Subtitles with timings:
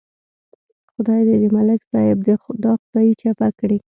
[0.93, 2.17] خدای دې د ملک صاحب
[2.63, 3.77] دا خدایي چپه کړي.